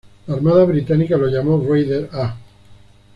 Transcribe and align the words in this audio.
La 0.25 0.33
Armada 0.33 0.63
británica 0.63 1.15
lo 1.15 1.27
llamó 1.27 1.63
"Raider 1.63 2.09
A". 2.13 2.35